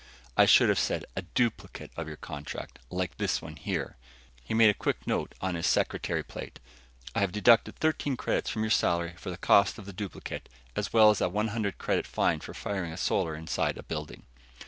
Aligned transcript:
"I 0.35 0.47
should 0.47 0.69
have 0.69 0.79
said 0.79 1.05
a 1.15 1.21
duplicate 1.21 1.91
of 1.95 2.07
your 2.07 2.17
contract 2.17 2.79
like 2.89 3.17
this 3.19 3.39
one 3.39 3.55
here." 3.55 3.97
He 4.43 4.55
made 4.55 4.71
a 4.71 4.73
quick 4.73 5.05
note 5.05 5.35
on 5.41 5.53
his 5.53 5.67
secretary 5.67 6.23
plate. 6.23 6.59
"I 7.13 7.19
have 7.19 7.31
deducted 7.31 7.75
13 7.75 8.17
credits 8.17 8.49
from 8.49 8.63
your 8.63 8.71
salary 8.71 9.13
for 9.19 9.29
the 9.29 9.37
cost 9.37 9.77
of 9.77 9.85
the 9.85 9.93
duplicate 9.93 10.49
as 10.75 10.91
well 10.91 11.11
as 11.11 11.21
a 11.21 11.29
100 11.29 11.77
credit 11.77 12.07
fine 12.07 12.39
for 12.39 12.55
firing 12.55 12.91
a 12.91 12.97
Solar 12.97 13.35
inside 13.35 13.77
a 13.77 13.83
building." 13.83 14.23